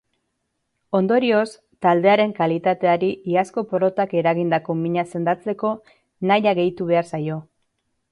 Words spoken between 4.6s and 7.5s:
mina sendatzeko nahia gehitu behar zaio.